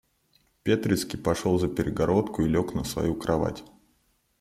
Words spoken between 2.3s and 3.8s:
и лег на свою кровать.